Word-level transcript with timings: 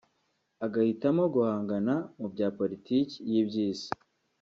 agahitamo 0.65 1.23
guhangana 1.33 1.93
mubya 2.19 2.47
politiki 2.57 3.15
y’iby’isi 3.31 3.89